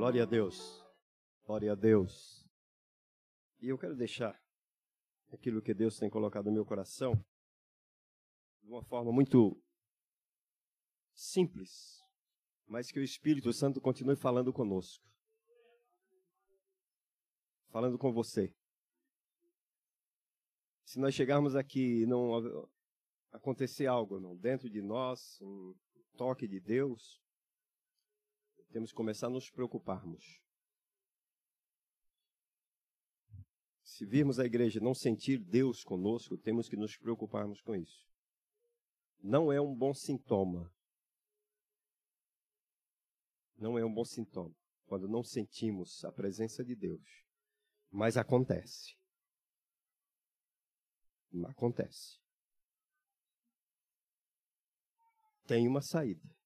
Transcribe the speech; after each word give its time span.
Glória 0.00 0.22
a 0.22 0.26
Deus. 0.26 0.82
Glória 1.44 1.72
a 1.72 1.74
Deus. 1.74 2.42
E 3.60 3.68
eu 3.68 3.76
quero 3.76 3.94
deixar 3.94 4.34
aquilo 5.30 5.60
que 5.60 5.74
Deus 5.74 5.98
tem 5.98 6.08
colocado 6.08 6.46
no 6.46 6.52
meu 6.52 6.64
coração 6.64 7.22
de 8.62 8.70
uma 8.70 8.82
forma 8.82 9.12
muito 9.12 9.62
simples, 11.12 12.02
mas 12.66 12.90
que 12.90 12.98
o 12.98 13.02
Espírito 13.02 13.52
Santo 13.52 13.78
continue 13.78 14.16
falando 14.16 14.54
conosco. 14.54 15.04
Falando 17.68 17.98
com 17.98 18.10
você. 18.10 18.54
Se 20.86 20.98
nós 20.98 21.14
chegarmos 21.14 21.54
aqui 21.54 22.04
e 22.04 22.06
não 22.06 22.66
acontecer 23.32 23.84
algo 23.84 24.18
não, 24.18 24.34
dentro 24.34 24.70
de 24.70 24.80
nós, 24.80 25.38
um 25.42 25.74
toque 26.16 26.48
de 26.48 26.58
Deus, 26.58 27.20
temos 28.70 28.90
que 28.90 28.96
começar 28.96 29.26
a 29.26 29.30
nos 29.30 29.50
preocuparmos. 29.50 30.40
Se 33.82 34.06
virmos 34.06 34.38
a 34.38 34.44
igreja 34.44 34.80
não 34.80 34.94
sentir 34.94 35.38
Deus 35.38 35.82
conosco, 35.82 36.38
temos 36.38 36.68
que 36.68 36.76
nos 36.76 36.96
preocuparmos 36.96 37.60
com 37.60 37.74
isso. 37.74 38.08
Não 39.22 39.52
é 39.52 39.60
um 39.60 39.74
bom 39.74 39.92
sintoma. 39.92 40.72
Não 43.56 43.78
é 43.78 43.84
um 43.84 43.92
bom 43.92 44.04
sintoma 44.04 44.54
quando 44.86 45.06
não 45.06 45.22
sentimos 45.22 46.04
a 46.04 46.10
presença 46.10 46.64
de 46.64 46.74
Deus. 46.74 47.24
Mas 47.90 48.16
acontece. 48.16 48.96
Acontece. 51.46 52.18
Tem 55.46 55.68
uma 55.68 55.80
saída. 55.80 56.39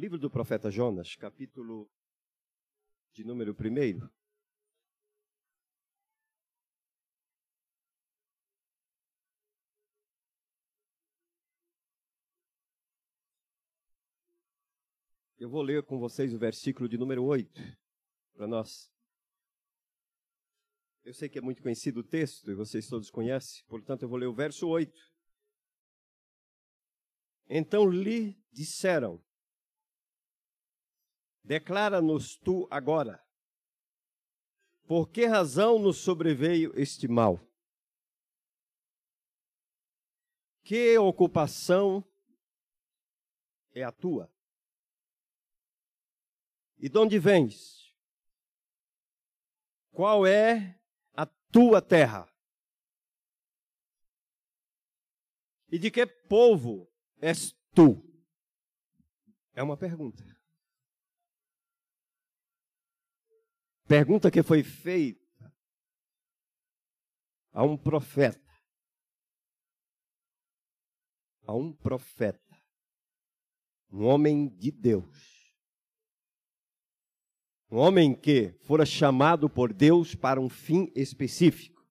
Livro 0.00 0.18
do 0.18 0.30
profeta 0.30 0.70
Jonas, 0.70 1.14
capítulo 1.14 1.86
de 3.12 3.22
número 3.22 3.52
1. 3.52 4.08
Eu 15.38 15.50
vou 15.50 15.60
ler 15.60 15.82
com 15.82 15.98
vocês 15.98 16.32
o 16.32 16.38
versículo 16.38 16.88
de 16.88 16.96
número 16.96 17.22
8 17.22 17.60
para 18.32 18.46
nós. 18.46 18.90
Eu 21.04 21.12
sei 21.12 21.28
que 21.28 21.36
é 21.36 21.42
muito 21.42 21.62
conhecido 21.62 22.00
o 22.00 22.04
texto 22.04 22.50
e 22.50 22.54
vocês 22.54 22.88
todos 22.88 23.10
conhecem, 23.10 23.62
portanto 23.66 24.04
eu 24.04 24.08
vou 24.08 24.16
ler 24.16 24.28
o 24.28 24.34
verso 24.34 24.66
8. 24.66 24.98
Então 27.50 27.86
lhe 27.86 28.42
disseram: 28.50 29.22
Declara-nos 31.42 32.36
tu 32.36 32.68
agora. 32.70 33.24
Por 34.86 35.08
que 35.08 35.24
razão 35.26 35.78
nos 35.78 35.98
sobreveio 35.98 36.72
este 36.78 37.06
mal? 37.06 37.40
Que 40.62 40.98
ocupação 40.98 42.04
é 43.72 43.82
a 43.82 43.92
tua? 43.92 44.32
E 46.78 46.88
de 46.88 46.98
onde 46.98 47.18
vens? 47.18 47.94
Qual 49.92 50.26
é 50.26 50.78
a 51.12 51.26
tua 51.26 51.82
terra? 51.82 52.28
E 55.70 55.78
de 55.78 55.90
que 55.90 56.06
povo 56.06 56.90
és 57.20 57.52
tu? 57.74 58.02
É 59.54 59.62
uma 59.62 59.76
pergunta. 59.76 60.39
Pergunta 63.90 64.30
que 64.30 64.40
foi 64.40 64.62
feita 64.62 65.52
a 67.52 67.64
um 67.64 67.76
profeta. 67.76 68.48
A 71.44 71.52
um 71.52 71.72
profeta. 71.72 72.56
Um 73.90 74.04
homem 74.04 74.46
de 74.46 74.70
Deus. 74.70 75.52
Um 77.68 77.78
homem 77.78 78.14
que 78.14 78.52
fora 78.60 78.86
chamado 78.86 79.50
por 79.50 79.72
Deus 79.72 80.14
para 80.14 80.40
um 80.40 80.48
fim 80.48 80.92
específico. 80.94 81.84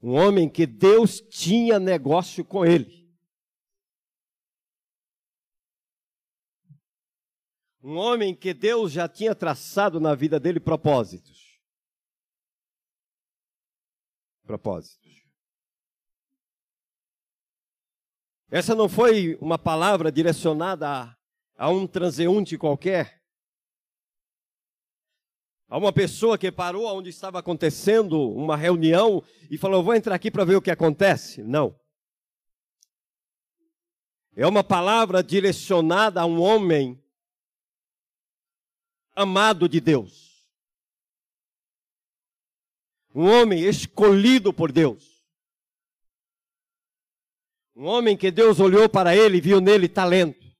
Um 0.00 0.12
homem 0.12 0.48
que 0.48 0.68
Deus 0.68 1.20
tinha 1.20 1.80
negócio 1.80 2.44
com 2.44 2.64
ele. 2.64 2.99
Um 7.82 7.96
homem 7.96 8.34
que 8.34 8.52
Deus 8.52 8.92
já 8.92 9.08
tinha 9.08 9.34
traçado 9.34 9.98
na 9.98 10.14
vida 10.14 10.38
dele 10.38 10.60
propósitos. 10.60 11.58
Propósitos. 14.44 15.00
Essa 18.50 18.74
não 18.74 18.88
foi 18.88 19.38
uma 19.40 19.56
palavra 19.56 20.10
direcionada 20.10 20.88
a, 20.88 21.16
a 21.56 21.70
um 21.70 21.86
transeunte 21.86 22.58
qualquer. 22.58 23.22
A 25.68 25.78
uma 25.78 25.92
pessoa 25.92 26.36
que 26.36 26.50
parou 26.50 26.84
onde 26.86 27.08
estava 27.10 27.38
acontecendo 27.38 28.20
uma 28.32 28.56
reunião 28.56 29.22
e 29.48 29.56
falou: 29.56 29.84
Vou 29.84 29.94
entrar 29.94 30.16
aqui 30.16 30.30
para 30.30 30.44
ver 30.44 30.56
o 30.56 30.62
que 30.62 30.70
acontece. 30.70 31.44
Não. 31.44 31.78
É 34.34 34.46
uma 34.46 34.64
palavra 34.64 35.22
direcionada 35.22 36.20
a 36.20 36.26
um 36.26 36.40
homem 36.40 36.99
amado 39.20 39.68
de 39.68 39.80
Deus. 39.80 40.46
Um 43.14 43.26
homem 43.28 43.64
escolhido 43.64 44.52
por 44.52 44.72
Deus. 44.72 45.24
Um 47.74 47.86
homem 47.86 48.16
que 48.16 48.30
Deus 48.30 48.60
olhou 48.60 48.88
para 48.88 49.14
ele 49.14 49.38
e 49.38 49.40
viu 49.40 49.60
nele 49.60 49.88
talento. 49.88 50.50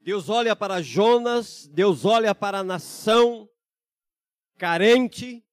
Deus 0.00 0.28
olha 0.28 0.54
para 0.54 0.80
Jonas, 0.80 1.66
Deus 1.66 2.04
olha 2.04 2.34
para 2.34 2.60
a 2.60 2.64
nação 2.64 3.50
carente, 4.56 5.44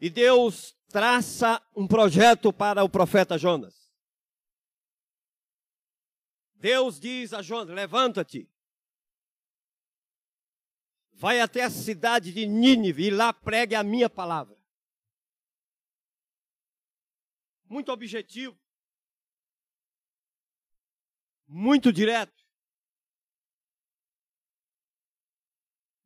e 0.00 0.10
Deus 0.10 0.76
traça 0.88 1.62
um 1.74 1.86
projeto 1.86 2.52
para 2.52 2.82
o 2.82 2.88
profeta 2.88 3.38
Jonas. 3.38 3.85
Deus 6.66 6.98
diz 6.98 7.32
a 7.32 7.42
Jonas: 7.42 7.72
levanta-te. 7.72 8.50
Vai 11.12 11.40
até 11.40 11.62
a 11.62 11.70
cidade 11.70 12.32
de 12.32 12.44
Nínive 12.44 13.04
e 13.04 13.10
lá 13.10 13.32
pregue 13.32 13.76
a 13.76 13.84
minha 13.84 14.10
palavra. 14.10 14.58
Muito 17.66 17.92
objetivo. 17.92 18.58
Muito 21.46 21.92
direto. 21.92 22.44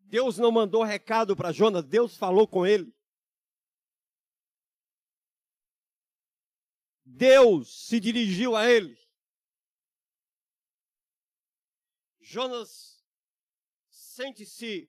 Deus 0.00 0.37
não 0.37 0.53
mandou 0.53 0.82
recado 0.82 1.34
para 1.34 1.53
Jonas, 1.53 1.87
Deus 1.87 2.19
falou 2.19 2.47
com 2.47 2.66
ele. 2.66 2.94
Deus 7.03 7.87
se 7.87 7.98
dirigiu 7.98 8.54
a 8.54 8.71
ele. 8.71 8.99
Jonas 12.30 13.04
sente-se 13.88 14.88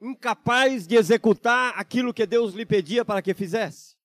incapaz 0.00 0.86
de 0.86 0.96
executar 0.96 1.78
aquilo 1.78 2.14
que 2.14 2.24
Deus 2.24 2.54
lhe 2.54 2.64
pedia 2.64 3.04
para 3.04 3.20
que 3.20 3.34
fizesse. 3.34 3.98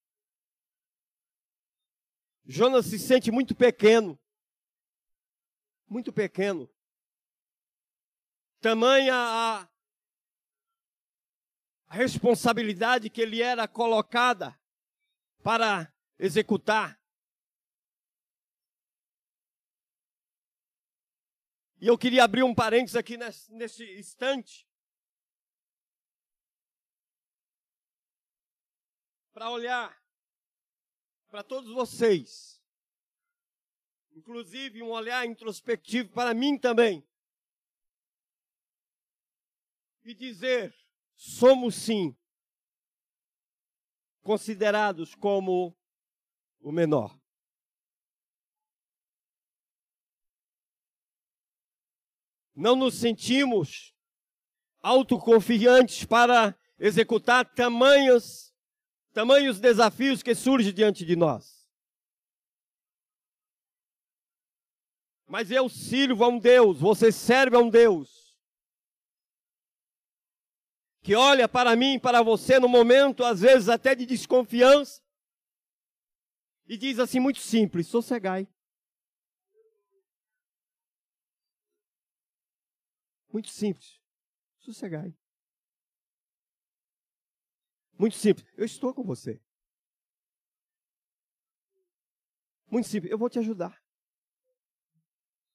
Jonas 2.44 2.84
se 2.84 2.98
sente 2.98 3.30
muito 3.30 3.54
pequeno. 3.54 4.20
Muito 5.88 6.12
pequeno. 6.12 6.68
Tamanha 8.60 9.14
a, 9.14 9.68
a 11.86 11.94
responsabilidade 11.94 13.08
que 13.08 13.24
lhe 13.24 13.40
era 13.40 13.66
colocada 13.66 14.54
para 15.42 15.90
executar. 16.18 16.97
E 21.80 21.86
eu 21.86 21.96
queria 21.96 22.24
abrir 22.24 22.42
um 22.42 22.54
parênteses 22.54 22.96
aqui 22.96 23.16
nesse, 23.16 23.52
nesse 23.52 23.98
instante. 23.98 24.66
Para 29.32 29.50
olhar 29.50 29.96
para 31.28 31.42
todos 31.42 31.72
vocês. 31.72 32.60
Inclusive 34.12 34.82
um 34.82 34.90
olhar 34.90 35.26
introspectivo 35.26 36.10
para 36.10 36.34
mim 36.34 36.58
também. 36.58 37.06
E 40.02 40.14
dizer: 40.14 40.74
somos 41.14 41.74
sim 41.74 42.16
considerados 44.22 45.14
como 45.14 45.76
o 46.60 46.72
menor. 46.72 47.17
Não 52.58 52.74
nos 52.74 52.94
sentimos 52.94 53.94
autoconfiantes 54.82 56.04
para 56.04 56.58
executar 56.76 57.44
tamanhos, 57.54 58.52
tamanhos 59.12 59.60
desafios 59.60 60.24
que 60.24 60.34
surgem 60.34 60.74
diante 60.74 61.04
de 61.04 61.14
nós. 61.14 61.64
Mas 65.24 65.52
eu 65.52 65.68
sirvo 65.68 66.24
a 66.24 66.28
um 66.28 66.40
Deus, 66.40 66.80
você 66.80 67.12
serve 67.12 67.54
a 67.54 67.60
um 67.60 67.70
Deus 67.70 68.36
que 71.00 71.14
olha 71.14 71.48
para 71.48 71.76
mim, 71.76 71.96
para 71.96 72.22
você 72.22 72.58
no 72.58 72.68
momento, 72.68 73.22
às 73.22 73.40
vezes 73.40 73.68
até 73.68 73.94
de 73.94 74.04
desconfiança, 74.04 75.00
e 76.66 76.76
diz 76.76 76.98
assim 76.98 77.20
muito 77.20 77.38
simples: 77.38 77.86
sossegai. 77.86 78.48
Muito 83.32 83.48
simples. 83.48 84.00
Sossegai. 84.58 85.16
Muito 87.98 88.16
simples. 88.16 88.46
Eu 88.56 88.64
estou 88.64 88.94
com 88.94 89.02
você. 89.02 89.40
Muito 92.70 92.86
simples. 92.86 93.10
Eu 93.10 93.18
vou 93.18 93.28
te 93.28 93.38
ajudar. 93.38 93.82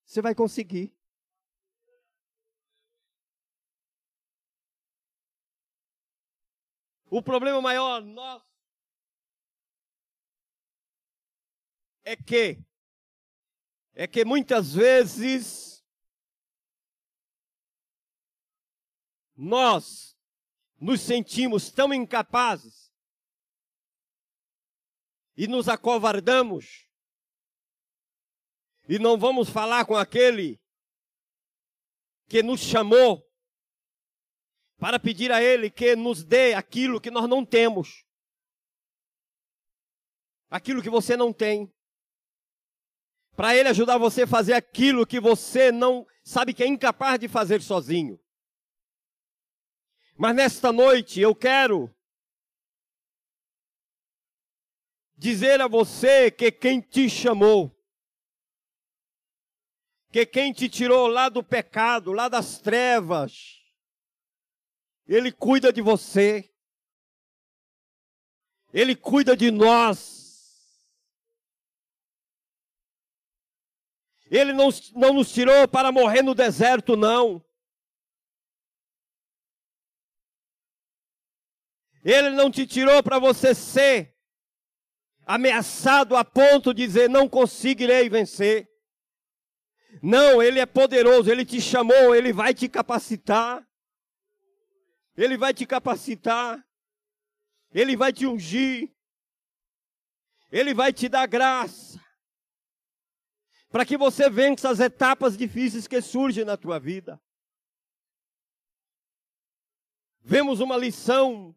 Você 0.06 0.22
vai 0.22 0.36
conseguir. 0.36 0.96
O 7.10 7.22
problema 7.22 7.62
maior 7.62 8.02
nosso 8.02 8.46
é 12.04 12.16
que 12.16 12.60
é 13.94 14.08
que 14.08 14.26
muitas 14.26 14.74
vezes 14.74 15.73
nós 19.36 20.18
nos 20.80 21.02
sentimos 21.02 21.72
tão 21.72 21.94
incapazes 21.94 22.92
e 25.36 25.48
nos 25.48 25.68
acovardamos 25.68 26.88
e 28.88 29.00
não 29.00 29.18
vamos 29.18 29.50
falar 29.50 29.86
com 29.86 29.96
aquele 29.96 30.62
que 32.28 32.44
nos 32.44 32.60
chamou 32.60 33.26
para 34.78 35.00
pedir 35.00 35.32
a 35.32 35.42
Ele 35.42 35.70
que 35.70 35.96
nos 35.96 36.24
dê 36.24 36.54
aquilo 36.54 37.00
que 37.00 37.10
nós 37.10 37.30
não 37.30 37.46
temos, 37.46 38.06
aquilo 40.50 40.82
que 40.82 40.90
você 40.90 41.16
não 41.16 41.32
tem, 41.32 41.74
para 43.36 43.56
Ele 43.56 43.70
ajudar 43.70 43.98
você 43.98 44.24
a 44.24 44.28
fazer 44.28 44.54
aquilo 44.54 45.08
que 45.08 45.20
você 45.20 45.72
não 45.72 46.06
sabe 46.24 46.54
que 46.54 46.64
é 46.64 46.68
incapaz 46.68 47.20
de 47.20 47.28
fazer 47.28 47.62
sozinho. 47.62 48.23
Mas 50.16 50.36
nesta 50.36 50.72
noite 50.72 51.20
eu 51.20 51.34
quero 51.34 51.94
dizer 55.18 55.60
a 55.62 55.68
você 55.68 56.30
que 56.30 56.52
quem 56.52 56.82
te 56.82 57.10
chamou, 57.10 57.76
que 60.12 60.26
quem 60.26 60.54
te 60.54 60.70
tirou 60.70 61.08
lá 61.08 61.30
do 61.30 61.44
pecado, 61.44 62.12
lá 62.12 62.30
das 62.30 62.60
trevas, 62.60 63.64
Ele 65.08 65.32
cuida 65.32 65.74
de 65.74 65.82
você, 65.82 66.54
Ele 68.72 68.96
cuida 68.96 69.36
de 69.36 69.50
nós. 69.50 70.22
Ele 74.26 74.52
não, 74.52 74.70
não 74.96 75.14
nos 75.14 75.32
tirou 75.32 75.68
para 75.68 75.92
morrer 75.92 76.22
no 76.22 76.36
deserto, 76.36 76.96
não. 76.96 77.44
Ele 82.04 82.32
não 82.32 82.52
te 82.52 82.68
tirou 82.68 83.02
para 83.02 83.18
você 83.18 83.56
ser 83.56 84.14
ameaçado 85.26 86.18
a 86.18 86.26
ponto 86.26 86.74
de 86.74 86.86
dizer 86.86 87.10
não 87.10 87.30
conseguirei 87.30 88.10
vencer. 88.10 88.70
Não, 90.02 90.42
ele 90.42 90.60
é 90.60 90.66
poderoso, 90.66 91.32
ele 91.32 91.46
te 91.46 91.62
chamou, 91.62 92.14
ele 92.14 92.34
vai 92.34 92.54
te 92.54 92.68
capacitar. 92.68 93.66
Ele 95.16 95.38
vai 95.38 95.54
te 95.54 95.66
capacitar. 95.66 96.62
Ele 97.72 97.96
vai 97.96 98.12
te 98.12 98.26
ungir. 98.26 98.94
Ele 100.52 100.74
vai 100.74 100.92
te 100.92 101.08
dar 101.08 101.26
graça. 101.28 102.04
Para 103.70 103.86
que 103.86 103.98
você 103.98 104.30
vença 104.30 104.70
as 104.70 104.80
etapas 104.80 105.38
difíceis 105.38 105.88
que 105.88 106.02
surgem 106.02 106.44
na 106.44 106.58
tua 106.58 106.80
vida. 106.80 107.22
Vemos 110.22 110.60
uma 110.60 110.78
lição 110.78 111.56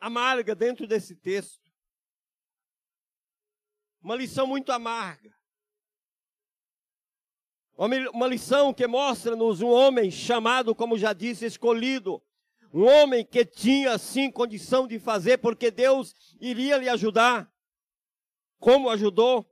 amarga 0.00 0.54
dentro 0.54 0.86
desse 0.86 1.14
texto. 1.14 1.60
Uma 4.00 4.16
lição 4.16 4.46
muito 4.46 4.72
amarga. 4.72 5.38
Uma 8.12 8.26
lição 8.26 8.74
que 8.74 8.86
mostra-nos 8.86 9.60
um 9.60 9.68
homem 9.68 10.10
chamado, 10.10 10.74
como 10.74 10.98
já 10.98 11.12
disse, 11.12 11.46
escolhido. 11.46 12.22
Um 12.72 12.84
homem 12.84 13.24
que 13.24 13.44
tinha 13.44 13.96
sim 13.98 14.30
condição 14.30 14.86
de 14.86 14.98
fazer, 14.98 15.38
porque 15.38 15.70
Deus 15.70 16.14
iria 16.40 16.76
lhe 16.76 16.88
ajudar. 16.88 17.52
Como 18.58 18.90
ajudou? 18.90 19.50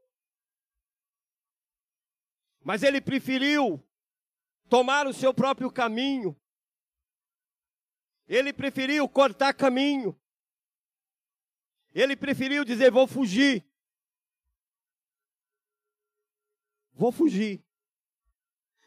Mas 2.63 2.83
ele 2.83 3.01
preferiu 3.01 3.83
tomar 4.69 5.07
o 5.07 5.13
seu 5.13 5.33
próprio 5.33 5.71
caminho. 5.73 6.39
Ele 8.27 8.53
preferiu 8.53 9.09
cortar 9.09 9.55
caminho. 9.55 10.18
Ele 11.95 12.17
preferiu 12.17 12.65
dizer: 12.65 12.91
Vou 12.91 13.07
fugir. 13.07 13.65
Vou 16.93 17.13
fugir. 17.13 17.65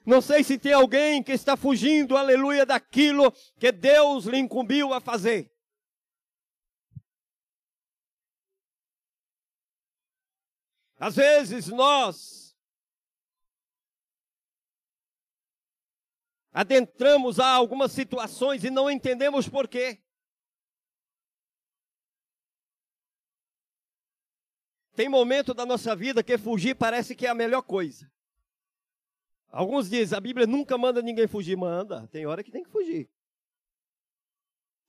Não 0.06 0.22
sei 0.22 0.44
se 0.44 0.58
tem 0.58 0.74
alguém 0.74 1.22
que 1.22 1.32
está 1.32 1.56
fugindo, 1.56 2.18
aleluia, 2.18 2.66
daquilo 2.66 3.32
que 3.60 3.72
Deus 3.72 4.26
lhe 4.26 4.38
incumbiu 4.38 4.94
a 4.94 5.00
fazer. 5.00 5.52
Às 10.98 11.16
vezes 11.16 11.68
nós 11.68 12.56
adentramos 16.52 17.40
a 17.40 17.48
algumas 17.48 17.92
situações 17.92 18.64
e 18.64 18.70
não 18.70 18.90
entendemos 18.90 19.48
por 19.48 19.68
quê. 19.68 20.00
Tem 25.02 25.10
momento 25.10 25.52
da 25.56 25.66
nossa 25.66 25.96
vida 25.96 26.22
que 26.22 26.38
fugir 26.38 26.76
parece 26.76 27.16
que 27.16 27.26
é 27.26 27.30
a 27.32 27.34
melhor 27.34 27.64
coisa. 27.64 28.08
Alguns 29.50 29.90
dizem, 29.90 30.16
a 30.16 30.22
Bíblia 30.22 30.46
nunca 30.46 30.78
manda 30.78 31.02
ninguém 31.02 31.26
fugir, 31.26 31.58
manda. 31.58 32.08
Tem 32.10 32.28
hora 32.28 32.44
que 32.44 32.52
tem 32.52 32.64
que 32.64 32.70
fugir. 32.70 33.10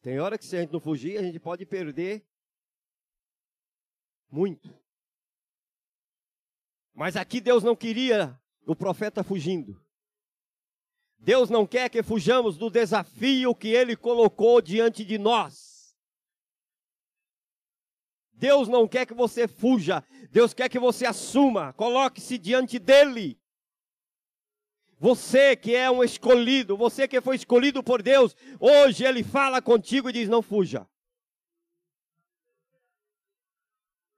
Tem 0.03 0.21
hora 0.21 0.37
que 0.37 0.45
se 0.45 0.55
a 0.55 0.61
gente 0.61 0.71
não 0.71 0.81
fugir, 0.81 1.17
a 1.17 1.23
gente 1.23 1.41
pode 1.41 1.65
perder 1.65 2.23
muito. 4.31 4.79
Mas 6.93 7.17
aqui 7.17 7.41
Deus 7.41 7.65
não 7.65 7.75
queria 7.75 8.39
o 8.67 8.77
profeta 8.77 9.25
fugindo. 9.25 9.83
Deus 11.17 11.49
não 11.49 11.67
quer 11.67 11.89
que 11.89 12.03
fujamos 12.03 12.59
do 12.59 12.69
desafio 12.69 13.55
que 13.55 13.69
ele 13.69 13.97
colocou 13.97 14.61
diante 14.61 15.07
de 15.07 15.17
nós. 15.17 15.72
Deus 18.43 18.67
não 18.67 18.89
quer 18.89 19.07
que 19.07 19.15
você 19.15 19.47
fuja, 19.47 20.05
Deus 20.33 20.53
quer 20.53 20.69
que 20.69 20.77
você 20.81 21.07
assuma, 21.07 21.73
coloque-se 21.75 22.37
diante 22.37 22.77
dele. 22.77 23.41
Você 24.99 25.55
que 25.55 25.77
é 25.77 25.89
um 25.89 26.03
escolhido, 26.03 26.77
você 26.77 27.07
que 27.07 27.21
foi 27.21 27.37
escolhido 27.37 27.85
por 27.85 28.03
Deus, 28.03 28.35
hoje 28.59 29.05
ele 29.05 29.23
fala 29.23 29.63
contigo 29.63 30.11
e 30.11 30.13
diz: 30.13 30.29
não 30.29 30.43
fuja. 30.43 30.85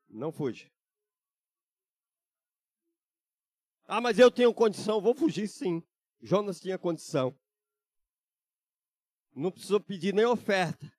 Não 0.09 0.33
fuja. 0.33 0.73
Ah, 3.87 4.01
mas 4.01 4.19
eu 4.19 4.31
tenho 4.31 4.55
condição, 4.55 5.03
vou 5.03 5.15
fugir 5.15 5.49
sim. 5.49 5.83
Jonas 6.23 6.63
tinha 6.63 6.79
condição. 6.79 7.39
Não 9.35 9.51
precisou 9.51 9.81
pedir 9.81 10.15
nem 10.15 10.25
oferta. 10.25 10.91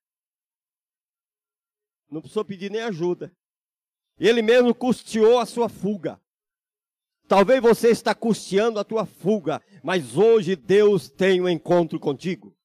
Não 2.09 2.21
precisou 2.21 2.45
pedir 2.45 2.71
nem 2.71 2.81
ajuda. 2.81 3.31
Ele 4.17 4.41
mesmo 4.41 4.73
custeou 4.73 5.39
a 5.39 5.45
sua 5.45 5.67
fuga. 5.67 6.19
Talvez 7.27 7.61
você 7.61 7.89
está 7.89 8.13
custeando 8.13 8.79
a 8.79 8.83
tua 8.83 9.05
fuga, 9.05 9.61
mas 9.83 10.15
hoje 10.15 10.55
Deus 10.55 11.09
tem 11.09 11.41
um 11.41 11.49
encontro 11.49 11.99
contigo. 11.99 12.55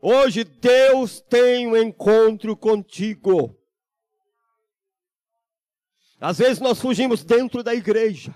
Hoje 0.00 0.44
Deus 0.44 1.20
tem 1.20 1.66
um 1.66 1.76
encontro 1.76 2.56
contigo. 2.56 3.58
Às 6.20 6.38
vezes 6.38 6.60
nós 6.60 6.80
fugimos 6.80 7.24
dentro 7.24 7.62
da 7.62 7.74
igreja. 7.74 8.34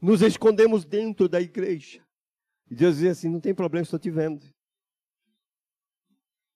Nos 0.00 0.22
escondemos 0.22 0.84
dentro 0.84 1.28
da 1.28 1.40
igreja. 1.40 2.04
E 2.70 2.74
Deus 2.74 2.98
diz 2.98 3.12
assim: 3.12 3.28
não 3.28 3.40
tem 3.40 3.54
problema, 3.54 3.82
estou 3.82 3.98
te 3.98 4.10
vendo. 4.10 4.42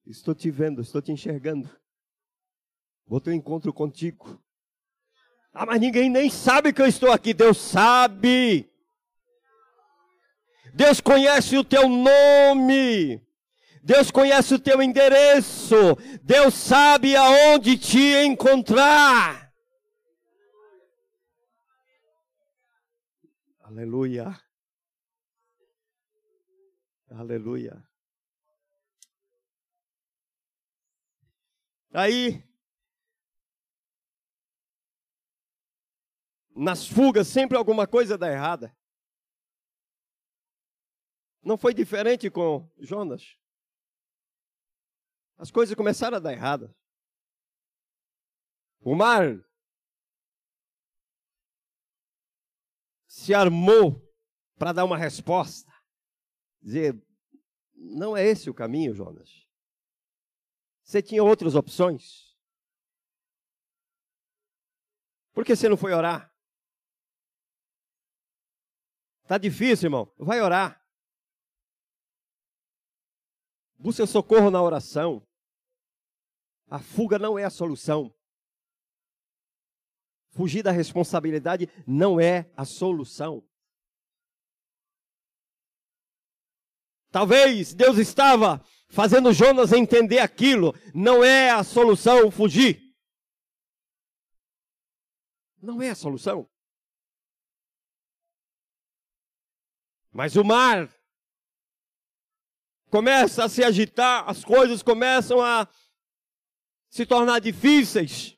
Estou 0.07 0.35
te 0.35 0.51
vendo, 0.51 0.83
estou 0.83 1.03
te 1.03 1.11
enxergando. 1.11 1.69
Vou 3.07 3.21
ter 3.21 3.31
um 3.31 3.35
encontro 3.35 3.73
contigo. 3.73 4.41
Ah, 5.53 5.67
mas 5.67 5.81
ninguém 5.81 6.09
nem 6.09 6.31
sabe 6.31 6.73
que 6.73 6.81
eu 6.81 6.87
estou 6.87 7.11
aqui. 7.11 7.35
Deus 7.35 7.59
sabe. 7.59 8.71
Deus 10.75 11.01
conhece 11.01 11.57
o 11.57 11.65
teu 11.65 11.89
nome. 11.89 13.21
Deus 13.83 14.11
conhece 14.11 14.55
o 14.55 14.59
teu 14.59 14.83
endereço. 14.83 15.97
Deus 16.23 16.55
sabe 16.55 17.17
aonde 17.17 17.79
te 17.79 18.15
encontrar. 18.25 19.53
Aleluia. 23.61 24.39
Aleluia. 27.11 27.86
Aí, 31.99 32.47
nas 36.55 36.87
fugas, 36.87 37.26
sempre 37.26 37.57
alguma 37.57 37.87
coisa 37.87 38.19
dá 38.19 38.31
errada. 38.31 38.76
Não 41.43 41.57
foi 41.57 41.73
diferente 41.73 42.31
com 42.31 42.71
Jonas. 42.76 43.38
As 45.38 45.50
coisas 45.50 45.75
começaram 45.75 46.19
a 46.19 46.21
dar 46.21 46.35
errado. 46.35 46.76
O 48.81 48.95
mar 48.95 49.43
se 53.07 53.33
armou 53.33 54.07
para 54.59 54.75
dar 54.75 54.85
uma 54.85 54.99
resposta. 54.99 55.73
Dizer, 56.61 57.03
não 57.75 58.15
é 58.15 58.23
esse 58.23 58.50
o 58.50 58.55
caminho, 58.55 58.95
Jonas. 58.95 59.46
Você 60.87 61.02
tinha 61.02 61.23
outras 61.23 61.57
opções. 61.57 62.33
Por 65.35 65.45
que 65.45 65.57
você 65.57 65.69
não 65.69 65.76
foi 65.76 65.93
orar? 65.93 66.33
Tá 69.26 69.37
difícil, 69.37 69.87
irmão. 69.87 70.14
Vai 70.16 70.40
orar. 70.40 70.81
Busca 73.76 74.07
socorro 74.07 74.49
na 74.49 74.62
oração. 74.62 75.26
A 76.69 76.78
fuga 76.78 77.19
não 77.19 77.37
é 77.37 77.43
a 77.43 77.50
solução. 77.50 78.14
Fugir 80.31 80.62
da 80.62 80.71
responsabilidade 80.71 81.69
não 81.85 82.21
é 82.21 82.49
a 82.57 82.64
solução. 82.64 83.45
Talvez 87.11 87.75
Deus 87.75 87.99
estava 87.99 88.64
fazendo 88.88 89.33
Jonas 89.33 89.73
entender 89.73 90.19
aquilo. 90.19 90.75
Não 90.95 91.23
é 91.23 91.50
a 91.50 91.62
solução 91.62 92.31
fugir. 92.31 92.95
Não 95.61 95.83
é 95.83 95.90
a 95.90 95.95
solução. 95.95 96.49
Mas 100.12 100.37
o 100.37 100.45
mar 100.45 100.88
começa 102.90 103.45
a 103.45 103.49
se 103.49 103.62
agitar, 103.62 104.28
as 104.28 104.45
coisas 104.45 104.83
começam 104.83 105.43
a 105.43 105.69
se 106.88 107.05
tornar 107.05 107.40
difíceis. 107.40 108.35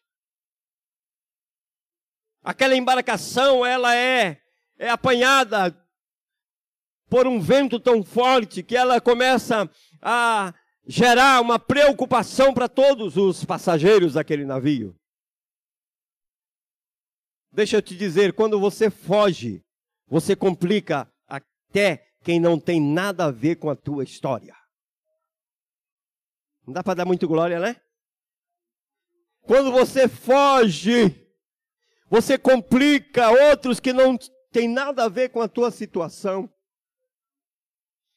Aquela 2.42 2.74
embarcação, 2.74 3.64
ela 3.64 3.94
é, 3.94 4.42
é 4.78 4.88
apanhada 4.88 5.76
por 7.08 7.26
um 7.26 7.40
vento 7.40 7.78
tão 7.78 8.02
forte 8.02 8.62
que 8.62 8.76
ela 8.76 9.00
começa 9.00 9.70
a 10.00 10.54
gerar 10.86 11.40
uma 11.40 11.58
preocupação 11.58 12.54
para 12.54 12.68
todos 12.68 13.16
os 13.16 13.44
passageiros 13.44 14.14
daquele 14.14 14.44
navio. 14.44 14.96
Deixa 17.52 17.76
eu 17.76 17.82
te 17.82 17.96
dizer, 17.96 18.32
quando 18.32 18.58
você 18.60 18.90
foge, 18.90 19.64
você 20.06 20.36
complica 20.36 21.10
até 21.26 22.08
quem 22.22 22.40
não 22.40 22.58
tem 22.58 22.80
nada 22.80 23.26
a 23.26 23.30
ver 23.30 23.56
com 23.56 23.68
a 23.68 23.76
tua 23.76 24.04
história. 24.04 24.56
Não 26.66 26.72
dá 26.72 26.82
para 26.82 26.94
dar 26.94 27.04
muito 27.04 27.26
glória, 27.26 27.58
né? 27.58 27.80
Quando 29.42 29.72
você 29.72 30.06
foge, 30.06 31.26
você 32.10 32.38
complica 32.38 33.30
outros 33.30 33.80
que 33.80 33.92
não 33.92 34.18
tem 34.50 34.68
nada 34.68 35.04
a 35.04 35.08
ver 35.08 35.30
com 35.30 35.40
a 35.40 35.48
tua 35.48 35.70
situação. 35.70 36.52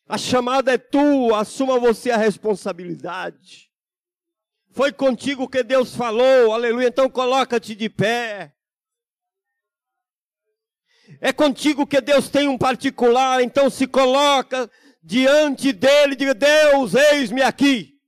A 0.08 0.18
chamada 0.18 0.74
é 0.74 0.78
tua, 0.78 1.42
assuma 1.42 1.80
você 1.80 2.12
a 2.12 2.18
responsabilidade. 2.18 3.72
Foi 4.72 4.92
contigo 4.92 5.50
que 5.50 5.64
Deus 5.64 5.96
falou, 5.96 6.54
aleluia. 6.54 6.88
Então 6.88 7.10
coloca-te 7.10 7.76
de 7.76 7.90
pé. 7.90 8.54
É 11.20 11.34
contigo 11.34 11.86
que 11.86 12.00
Deus 12.00 12.30
tem 12.30 12.48
um 12.48 12.58
particular, 12.58 13.42
então 13.42 13.70
se 13.70 13.86
coloca 13.86 14.70
diante 15.04 15.74
dele 15.74 16.16
diga: 16.16 16.34
Deus, 16.34 16.94
eis-me 16.94 17.42
aqui. 17.42 18.00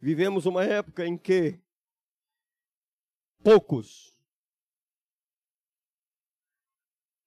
Vivemos 0.00 0.46
uma 0.46 0.64
época 0.64 1.06
em 1.06 1.16
que 1.16 1.60
poucos 3.42 4.09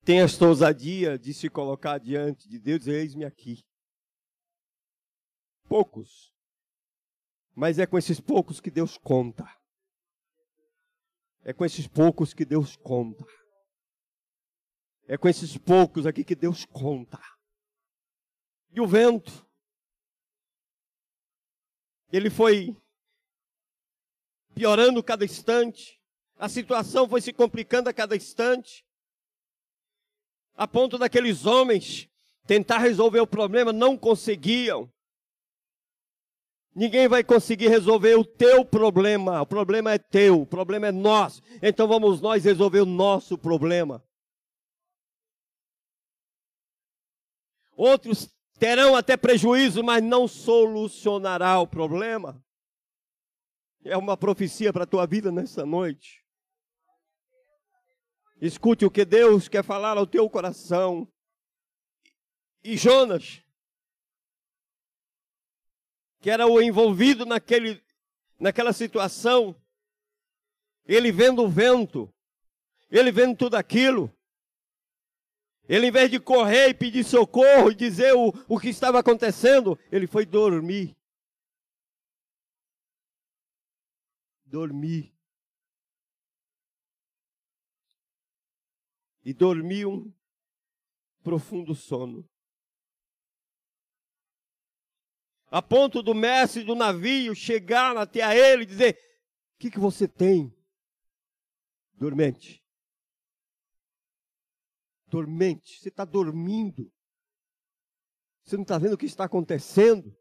têm 0.04 0.22
esta 0.22 0.46
ousadia 0.46 1.18
de 1.18 1.34
se 1.34 1.50
colocar 1.50 1.98
diante 1.98 2.48
de 2.48 2.60
Deus, 2.60 2.88
eis-me 2.88 3.26
aqui. 3.26 3.64
Poucos. 5.68 6.34
Mas 7.56 7.80
é 7.80 7.86
com 7.86 7.98
esses 7.98 8.20
poucos 8.20 8.60
que 8.60 8.72
Deus 8.72 8.98
conta. 8.98 9.46
É 11.44 11.54
com 11.54 11.66
esses 11.66 11.88
poucos 11.88 12.34
que 12.34 12.46
Deus 12.46 12.76
conta. 12.76 13.26
É 15.08 15.18
com 15.18 15.28
esses 15.28 15.58
poucos 15.58 16.06
aqui 16.06 16.24
que 16.24 16.36
Deus 16.36 16.66
conta. 16.66 17.20
E 18.72 18.82
o 18.82 18.88
vento? 18.88 19.46
Ele 22.12 22.30
foi 22.30 22.76
piorando 24.56 25.04
cada 25.04 25.26
instante. 25.26 26.00
A 26.38 26.48
situação 26.48 27.08
foi 27.08 27.22
se 27.22 27.34
complicando 27.34 27.90
a 27.90 27.94
cada 27.94 28.16
instante. 28.16 28.86
A 30.56 30.68
ponto 30.68 30.98
daqueles 30.98 31.46
homens 31.46 32.10
tentar 32.46 32.80
resolver 32.80 33.20
o 33.20 33.28
problema, 33.28 33.72
não 33.72 33.98
conseguiam. 33.98 34.92
Ninguém 36.76 37.08
vai 37.08 37.24
conseguir 37.24 37.68
resolver 37.68 38.16
o 38.16 38.26
teu 38.26 38.66
problema. 38.66 39.42
O 39.42 39.46
problema 39.46 39.94
é 39.94 39.98
teu, 39.98 40.42
o 40.42 40.46
problema 40.46 40.88
é 40.88 40.92
nosso. 40.92 41.42
Então 41.62 41.88
vamos 41.88 42.20
nós 42.20 42.44
resolver 42.44 42.82
o 42.82 42.86
nosso 42.86 43.38
problema. 43.38 44.04
Outros 47.76 48.30
terão 48.60 48.96
até 48.96 49.16
prejuízo, 49.18 49.84
mas 49.84 50.04
não 50.04 50.28
solucionará 50.28 51.60
o 51.60 51.68
problema. 51.68 52.44
É 53.84 53.98
uma 53.98 54.16
profecia 54.16 54.72
para 54.72 54.84
a 54.84 54.88
tua 54.88 55.06
vida 55.06 55.32
nessa 55.32 55.66
noite. 55.66 56.23
Escute 58.46 58.84
o 58.84 58.92
que 58.92 59.06
Deus 59.06 59.48
quer 59.48 59.64
falar 59.64 59.98
ao 59.98 60.06
teu 60.06 60.30
coração. 60.30 61.08
E 62.62 62.76
Jonas, 62.76 63.42
que 66.20 66.30
era 66.30 66.46
o 66.46 66.62
envolvido 66.62 67.26
naquele, 67.26 67.82
naquela 68.38 68.74
situação, 68.74 69.56
ele 70.86 71.10
vendo 71.10 71.42
o 71.42 71.48
vento, 71.48 72.14
ele 72.92 73.14
vendo 73.14 73.38
tudo 73.38 73.56
aquilo, 73.56 74.14
ele, 75.70 75.88
em 75.88 75.92
vez 75.92 76.12
de 76.12 76.20
correr 76.20 76.68
e 76.68 76.74
pedir 76.74 77.06
socorro 77.06 77.72
e 77.72 77.76
dizer 77.76 78.14
o, 78.14 78.34
o 78.50 78.60
que 78.60 78.68
estava 78.68 79.00
acontecendo, 79.00 79.80
ele 79.90 80.06
foi 80.06 80.26
dormir. 80.26 80.94
Dormir. 84.44 85.13
E 89.24 89.34
dormiu 89.34 89.92
um 89.92 90.14
profundo 91.24 91.74
sono. 91.74 92.28
A 95.48 95.62
ponto 95.62 96.02
do 96.02 96.14
mestre 96.14 96.64
do 96.64 96.76
navio 96.76 97.36
chegar 97.36 97.96
até 97.96 98.22
a 98.22 98.36
ele 98.36 98.64
e 98.64 98.68
dizer: 98.68 98.96
O 99.56 99.60
que, 99.60 99.72
que 99.72 99.80
você 99.80 100.08
tem? 100.08 100.54
Dormente 101.94 102.64
dormente, 105.14 105.80
você 105.80 105.90
está 105.90 106.04
dormindo. 106.04 106.92
Você 108.44 108.56
não 108.56 108.64
está 108.64 108.80
vendo 108.80 108.94
o 108.94 108.98
que 108.98 109.06
está 109.06 109.26
acontecendo? 109.26 110.18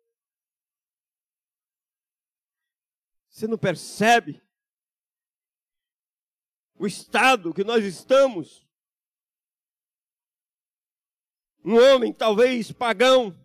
Você 3.30 3.46
não 3.46 3.56
percebe 3.56 4.42
o 6.74 6.86
estado 6.86 7.54
que 7.54 7.64
nós 7.64 7.82
estamos? 7.84 8.61
Um 11.64 11.76
homem, 11.76 12.12
talvez 12.12 12.72
pagão, 12.72 13.36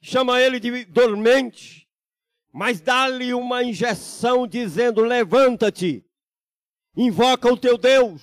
chama 0.00 0.40
ele 0.40 0.58
de 0.58 0.84
dormente, 0.86 1.88
mas 2.52 2.80
dá-lhe 2.80 3.34
uma 3.34 3.62
injeção 3.62 4.46
dizendo: 4.46 5.02
levanta-te, 5.02 6.04
invoca 6.96 7.52
o 7.52 7.56
teu 7.56 7.76
Deus, 7.76 8.22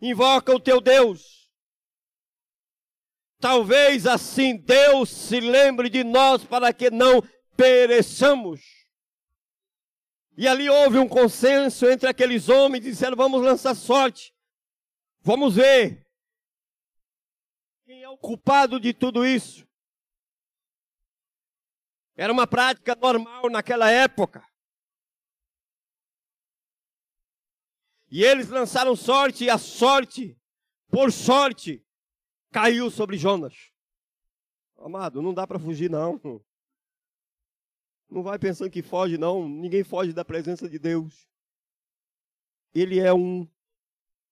invoca 0.00 0.54
o 0.54 0.60
teu 0.60 0.80
Deus. 0.80 1.48
Talvez 3.40 4.06
assim 4.06 4.56
Deus 4.56 5.10
se 5.10 5.40
lembre 5.40 5.88
de 5.90 6.04
nós 6.04 6.44
para 6.44 6.72
que 6.72 6.90
não 6.90 7.20
pereçamos. 7.56 8.60
E 10.36 10.46
ali 10.46 10.68
houve 10.68 10.98
um 10.98 11.08
consenso 11.08 11.86
entre 11.86 12.08
aqueles 12.08 12.48
homens, 12.48 12.84
disseram: 12.84 13.16
vamos 13.16 13.42
lançar 13.42 13.74
sorte, 13.74 14.31
vamos 15.22 15.56
ver 15.56 16.06
quem 17.84 18.02
é 18.02 18.08
o 18.08 18.18
culpado 18.18 18.78
de 18.78 18.92
tudo 18.92 19.24
isso. 19.24 19.66
Era 22.14 22.32
uma 22.32 22.46
prática 22.46 22.94
normal 22.94 23.48
naquela 23.50 23.90
época. 23.90 24.46
E 28.10 28.22
eles 28.22 28.48
lançaram 28.50 28.94
sorte, 28.94 29.44
e 29.44 29.50
a 29.50 29.56
sorte, 29.56 30.38
por 30.88 31.10
sorte, 31.10 31.82
caiu 32.50 32.90
sobre 32.90 33.16
Jonas. 33.16 33.72
Amado, 34.76 35.22
não 35.22 35.32
dá 35.32 35.46
para 35.46 35.58
fugir, 35.58 35.90
não. 35.90 36.20
Não 38.10 38.22
vai 38.22 38.38
pensando 38.38 38.70
que 38.70 38.82
foge, 38.82 39.16
não. 39.16 39.48
Ninguém 39.48 39.82
foge 39.82 40.12
da 40.12 40.24
presença 40.24 40.68
de 40.68 40.78
Deus. 40.78 41.26
Ele 42.74 43.00
é 43.00 43.14
um 43.14 43.48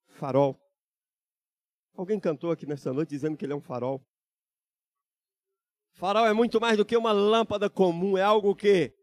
farol. 0.09 0.61
Alguém 2.01 2.19
cantou 2.19 2.51
aqui 2.51 2.65
nessa 2.65 2.95
noite 2.95 3.11
dizendo 3.11 3.37
que 3.37 3.45
ele 3.45 3.53
é 3.53 3.57
um 3.57 3.61
farol. 3.61 4.03
Farol 5.93 6.27
é 6.27 6.33
muito 6.33 6.59
mais 6.59 6.79
do 6.79 6.85
que 6.87 6.97
uma 6.97 7.13
lâmpada 7.13 7.69
comum, 7.69 8.17
é 8.17 8.23
algo 8.23 8.57
que 8.57 8.97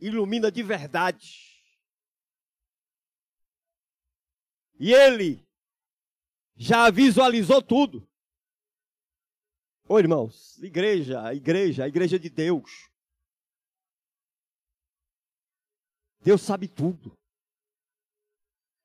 ilumina 0.00 0.50
de 0.50 0.64
verdade. 0.64 1.62
E 4.80 4.92
ele 4.92 5.46
já 6.56 6.90
visualizou 6.90 7.62
tudo. 7.62 8.04
Ô 9.88 9.96
irmãos, 9.96 10.60
igreja, 10.60 11.32
igreja, 11.32 11.84
a 11.84 11.88
igreja 11.88 12.18
de 12.18 12.28
Deus. 12.28 12.90
Deus 16.20 16.42
sabe 16.42 16.66
tudo. 16.66 17.16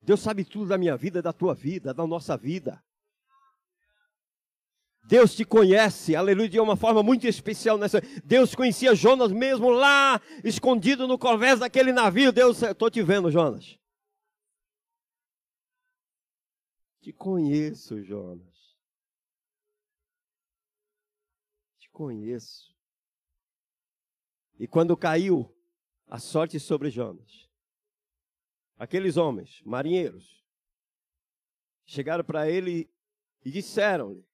Deus 0.04 0.20
sabe 0.20 0.44
tudo 0.44 0.68
da 0.68 0.78
minha 0.78 0.96
vida, 0.96 1.22
da 1.22 1.32
tua 1.32 1.54
vida, 1.54 1.94
da 1.94 2.06
nossa 2.06 2.36
vida. 2.36 2.82
Deus 5.06 5.34
te 5.34 5.44
conhece, 5.44 6.16
aleluia, 6.16 6.48
de 6.48 6.60
uma 6.60 6.76
forma 6.76 7.02
muito 7.02 7.26
especial 7.26 7.76
nessa. 7.76 8.00
Deus 8.24 8.54
conhecia 8.54 8.94
Jonas 8.94 9.32
mesmo 9.32 9.68
lá, 9.68 10.20
escondido 10.42 11.06
no 11.06 11.18
convés 11.18 11.58
daquele 11.58 11.92
navio. 11.92 12.32
Deus, 12.32 12.62
estou 12.62 12.90
te 12.90 13.02
vendo, 13.02 13.30
Jonas. 13.30 13.78
Te 17.00 17.12
conheço, 17.12 18.02
Jonas. 18.02 18.78
Te 21.78 21.90
conheço. 21.90 22.74
E 24.58 24.66
quando 24.66 24.96
caiu 24.96 25.54
a 26.06 26.18
sorte 26.18 26.58
sobre 26.58 26.88
Jonas, 26.88 27.43
aqueles 28.76 29.16
homens, 29.16 29.62
marinheiros, 29.62 30.44
chegaram 31.86 32.24
para 32.24 32.48
ele 32.48 32.90
e 33.44 33.50
disseram-lhe: 33.50 34.26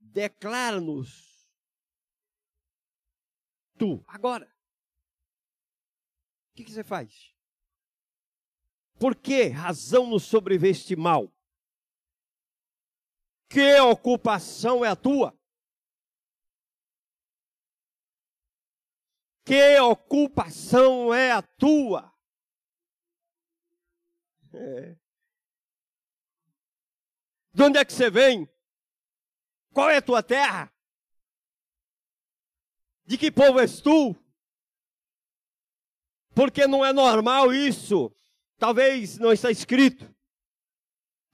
declara-nos 0.00 1.48
tu, 3.78 4.04
agora. 4.06 4.46
O 6.50 6.54
que, 6.54 6.64
que, 6.64 6.70
você 6.72 6.84
faz? 6.84 7.34
Por 9.00 9.16
que 9.16 9.48
razão 9.48 10.06
nos 10.06 10.24
sobreveste 10.24 10.94
mal? 10.94 11.32
Que 13.48 13.80
ocupação 13.80 14.84
é 14.84 14.88
a 14.88 14.96
tua? 14.96 15.36
Que 19.44 19.80
ocupação 19.80 21.12
é 21.12 21.32
a 21.32 21.42
tua? 21.42 22.11
É. 24.54 24.96
De 27.54 27.62
onde 27.62 27.78
é 27.78 27.84
que 27.84 27.92
você 27.92 28.10
vem? 28.10 28.48
Qual 29.72 29.88
é 29.90 29.96
a 29.96 30.02
tua 30.02 30.22
terra? 30.22 30.72
De 33.04 33.18
que 33.18 33.30
povo 33.30 33.60
és 33.60 33.80
tu? 33.80 34.16
Porque 36.34 36.66
não 36.66 36.84
é 36.84 36.92
normal 36.92 37.52
isso. 37.52 38.14
Talvez 38.58 39.18
não 39.18 39.32
está 39.32 39.50
escrito. 39.50 40.12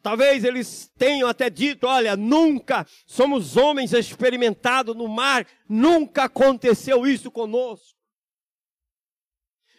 Talvez 0.02 0.44
eles 0.44 0.88
tenham 0.96 1.28
até 1.28 1.50
dito: 1.50 1.86
olha, 1.86 2.16
nunca 2.16 2.86
somos 3.06 3.56
homens 3.56 3.92
experimentados 3.92 4.96
no 4.96 5.08
mar, 5.08 5.46
nunca 5.68 6.24
aconteceu 6.24 7.06
isso 7.06 7.30
conosco. 7.30 7.98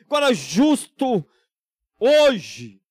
Agora, 0.02 0.34
justo 0.34 1.26
hoje, 2.00 2.82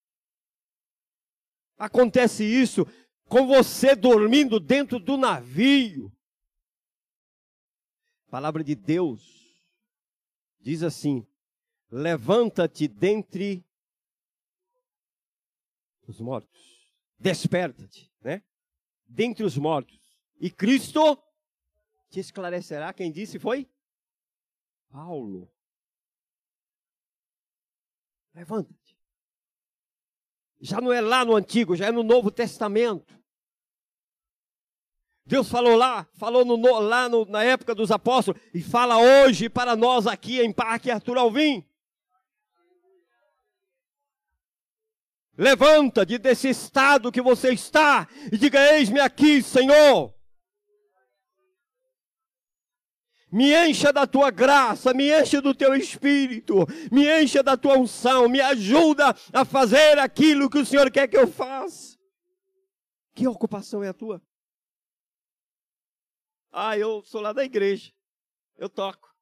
acontece 1.79 2.45
isso 2.45 2.85
com 3.29 3.47
você 3.47 3.95
dormindo 3.95 4.59
dentro 4.59 4.99
do 4.99 5.17
navio. 5.17 6.13
A 8.27 8.31
palavra 8.31 8.65
de 8.65 8.75
Deus 8.75 9.65
diz 10.61 10.83
assim: 10.83 11.27
levanta-te 11.91 12.89
dentre 12.89 13.65
os 16.07 16.21
mortos, 16.21 16.91
desperta-te, 17.19 18.11
né? 18.21 18.43
Dentre 19.07 19.45
os 19.45 19.57
mortos, 19.57 19.99
e 20.41 20.51
Cristo 20.51 21.23
te 22.11 22.21
esclarecerá. 22.21 22.93
Quem 22.93 23.11
disse 23.11 23.39
foi? 23.39 23.69
Paulo. 24.91 25.51
Levanta-te. 28.35 28.88
Já 30.61 30.81
não 30.81 30.93
é 30.93 31.01
lá 31.01 31.25
no 31.25 31.37
Antigo, 31.37 31.77
já 31.77 31.87
é 31.87 31.93
no 31.93 32.03
Novo 32.03 32.31
Testamento. 32.31 33.17
Deus 35.25 35.51
falou 35.51 35.77
lá, 35.77 36.09
falou 36.15 36.45
no, 36.45 36.57
lá 36.81 37.09
no, 37.09 37.27
na 37.27 37.45
época 37.45 37.75
dos 37.75 37.91
apóstolos, 37.91 38.41
e 38.55 38.63
fala 38.63 38.97
hoje 38.99 39.49
para 39.49 39.77
nós 39.77 40.07
aqui 40.07 40.41
em 40.41 40.53
Parque 40.53 40.91
Arthur 40.91 41.19
Alvim. 41.19 41.65
Levanta-te 45.37 46.19
desse 46.19 46.49
estado 46.49 47.13
que 47.13 47.23
você 47.23 47.53
está 47.53 48.09
e 48.33 48.37
diga: 48.37 48.75
Eis-me 48.75 48.99
aqui, 48.99 49.41
Senhor. 49.41 50.18
Me 53.31 53.53
encha 53.69 53.93
da 53.93 54.07
tua 54.07 54.31
graça, 54.31 54.95
me 54.95 55.11
encha 55.11 55.43
do 55.43 55.55
teu 55.55 55.75
espírito, 55.75 56.67
me 56.91 57.07
encha 57.23 57.43
da 57.43 57.57
tua 57.57 57.77
unção, 57.77 58.29
me 58.29 58.41
ajuda 58.41 59.15
a 59.33 59.45
fazer 59.45 59.99
aquilo 59.99 60.49
que 60.49 60.59
o 60.59 60.65
Senhor 60.65 60.91
quer 60.91 61.07
que 61.09 61.17
eu 61.17 61.29
faça. 61.29 61.99
Que 63.15 63.27
ocupação 63.29 63.83
é 63.83 63.89
a 63.89 63.95
tua? 63.95 64.23
Ah, 66.51 66.79
eu 66.79 67.03
sou 67.03 67.21
lá 67.21 67.33
da 67.33 67.45
igreja. 67.45 67.93
Eu 68.57 68.69
toco. 68.69 69.15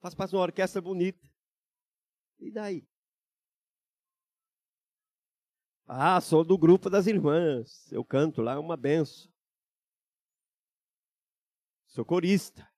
Faço 0.00 0.16
parte 0.16 0.30
de 0.30 0.36
uma 0.36 0.42
orquestra 0.42 0.80
bonita. 0.80 1.28
E 2.38 2.50
daí? 2.50 2.86
Ah, 5.86 6.20
sou 6.20 6.42
do 6.44 6.56
grupo 6.56 6.88
das 6.88 7.06
irmãs. 7.06 7.90
Eu 7.92 8.04
canto 8.04 8.40
lá, 8.40 8.54
é 8.54 8.58
uma 8.58 8.76
benção. 8.76 9.33
Sou 11.94 12.04
corista. 12.04 12.68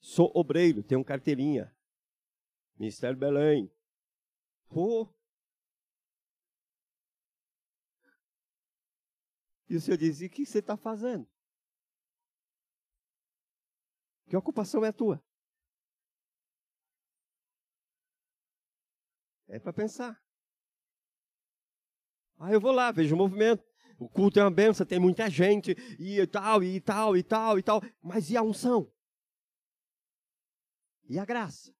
Sou 0.00 0.32
obreiro, 0.34 0.82
tenho 0.82 1.04
carteirinha. 1.04 1.70
Ministério 2.78 3.18
Belém. 3.18 3.70
Oh, 4.70 5.06
E 9.68 9.76
o 9.76 9.80
Senhor 9.82 9.98
dizia: 9.98 10.28
O 10.28 10.30
que 10.30 10.46
você 10.46 10.60
está 10.60 10.78
fazendo? 10.78 11.28
Que 14.28 14.34
ocupação 14.34 14.82
é 14.82 14.88
a 14.88 14.92
tua? 14.92 15.22
É 19.46 19.58
para 19.58 19.74
pensar. 19.74 20.18
Ah, 22.38 22.50
eu 22.50 22.60
vou 22.60 22.72
lá, 22.72 22.90
vejo 22.90 23.14
o 23.14 23.18
movimento. 23.18 23.75
O 23.98 24.08
culto 24.08 24.38
é 24.38 24.42
uma 24.42 24.50
benção, 24.50 24.86
tem 24.86 24.98
muita 24.98 25.28
gente, 25.30 25.70
e 25.98 26.26
tal, 26.26 26.62
e 26.62 26.80
tal, 26.80 27.16
e 27.16 27.22
tal, 27.22 27.58
e 27.58 27.62
tal. 27.62 27.82
Mas 28.02 28.30
e 28.30 28.36
a 28.36 28.42
unção? 28.42 28.92
E 31.08 31.18
a 31.18 31.24
graça? 31.24 31.74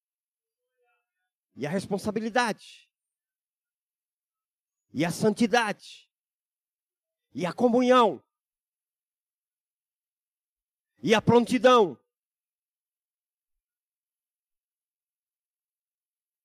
E 1.55 1.67
a 1.67 1.71
responsabilidade? 1.71 2.89
E 4.93 5.05
a 5.05 5.11
santidade? 5.11 6.11
E 7.35 7.45
a 7.45 7.53
comunhão? 7.53 8.23
E 11.03 11.15
a 11.15 11.21
prontidão? 11.21 11.99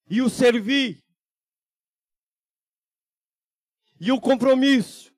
E 0.09 0.21
o 0.21 0.29
servir? 0.29 1.01
E 4.01 4.11
o 4.11 4.19
compromisso? 4.19 5.10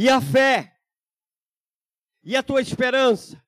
E 0.00 0.08
a 0.08 0.20
fé? 0.20 0.80
E 2.22 2.36
a 2.36 2.42
tua 2.42 2.62
esperança? 2.62 3.44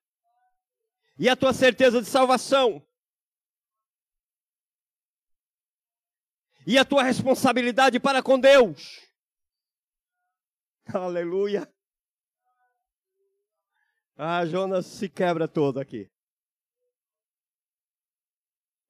E 1.16 1.28
a 1.28 1.36
tua 1.36 1.52
certeza 1.52 2.02
de 2.02 2.08
salvação? 2.08 2.84
E 6.66 6.76
a 6.76 6.84
tua 6.84 7.04
responsabilidade 7.04 8.00
para 8.00 8.20
com 8.20 8.36
Deus? 8.36 8.98
Aleluia. 10.92 11.72
Ah, 14.16 14.44
Jonas 14.44 14.86
se 14.86 15.08
quebra 15.08 15.46
todo 15.46 15.78
aqui. 15.78 16.10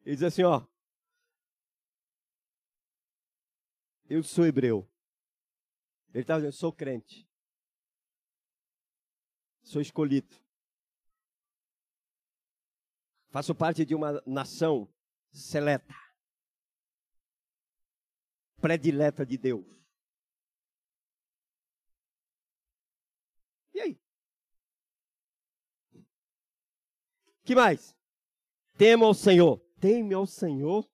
Ele 0.01 0.17
diz 0.17 0.23
assim, 0.23 0.45
ó. 0.45 0.67
Eu 4.09 4.23
sou 4.23 4.47
hebreu. 4.47 4.91
Ele 6.15 6.23
está 6.23 6.37
dizendo, 6.37 6.53
sou 6.53 6.73
crente. 6.73 7.30
Sou 9.63 9.81
escolhido. 9.81 10.35
Faço 13.29 13.55
parte 13.55 13.85
de 13.85 13.95
uma 13.95 14.21
nação 14.27 14.93
seleta. 15.33 15.95
Predileta 18.61 19.25
de 19.25 19.39
Deus. 19.39 19.65
E 23.73 23.81
aí? 23.81 24.01
Que 27.45 27.55
mais? 27.55 27.97
Tema 28.77 29.07
ao 29.07 29.15
Senhor. 29.15 29.61
Teme 29.81 30.13
ao 30.13 30.27
Senhor. 30.27 30.91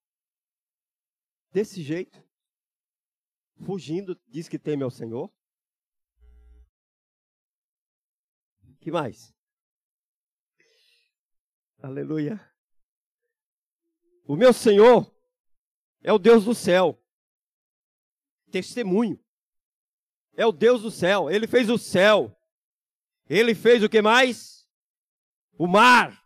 Desse 1.50 1.82
jeito 1.82 2.26
fugindo, 3.64 4.18
diz 4.28 4.48
que 4.48 4.58
teme 4.58 4.82
ao 4.82 4.90
Senhor. 4.90 5.32
Que 8.86 8.92
mais? 8.92 9.34
Aleluia. 11.82 12.40
O 14.24 14.36
meu 14.36 14.52
Senhor 14.52 15.12
é 16.04 16.12
o 16.12 16.20
Deus 16.20 16.44
do 16.44 16.54
céu. 16.54 16.96
Testemunho. 18.48 19.20
É 20.36 20.46
o 20.46 20.52
Deus 20.52 20.82
do 20.82 20.90
céu. 20.92 21.28
Ele 21.28 21.48
fez 21.48 21.68
o 21.68 21.76
céu. 21.76 22.40
Ele 23.28 23.56
fez 23.56 23.82
o 23.82 23.88
que 23.88 24.00
mais? 24.00 24.68
O 25.58 25.66
mar. 25.66 26.24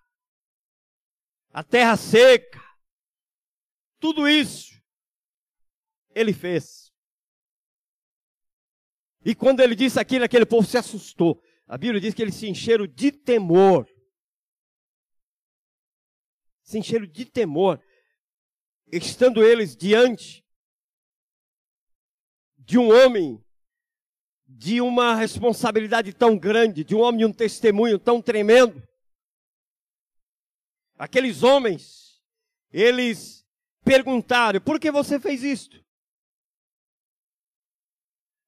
A 1.54 1.64
terra 1.64 1.96
seca. 1.96 2.60
Tudo 3.98 4.28
isso. 4.28 4.78
Ele 6.14 6.34
fez. 6.34 6.92
E 9.24 9.34
quando 9.34 9.60
ele 9.60 9.74
disse 9.74 9.98
aquilo, 9.98 10.26
aquele 10.26 10.44
povo 10.44 10.68
se 10.68 10.76
assustou. 10.76 11.42
A 11.70 11.78
Bíblia 11.78 12.00
diz 12.00 12.12
que 12.12 12.20
eles 12.20 12.34
se 12.34 12.48
encheram 12.48 12.84
de 12.84 13.12
temor. 13.12 13.88
Se 16.64 16.76
encheram 16.76 17.06
de 17.06 17.24
temor. 17.24 17.80
Estando 18.90 19.40
eles 19.40 19.76
diante 19.76 20.44
de 22.58 22.76
um 22.76 22.90
homem 22.90 23.40
de 24.48 24.80
uma 24.80 25.14
responsabilidade 25.14 26.12
tão 26.12 26.36
grande, 26.36 26.82
de 26.82 26.96
um 26.96 27.02
homem 27.02 27.20
de 27.20 27.24
um 27.26 27.32
testemunho 27.32 28.00
tão 28.00 28.20
tremendo. 28.20 28.82
Aqueles 30.98 31.44
homens, 31.44 32.20
eles 32.72 33.46
perguntaram: 33.84 34.60
por 34.60 34.80
que 34.80 34.90
você 34.90 35.20
fez 35.20 35.44
isto? 35.44 35.80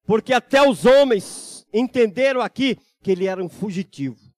Porque 0.03 0.33
até 0.33 0.61
os 0.61 0.85
homens 0.85 1.65
entenderam 1.71 2.41
aqui 2.41 2.77
que 3.03 3.11
ele 3.11 3.27
era 3.27 3.43
um 3.43 3.49
fugitivo. 3.49 4.33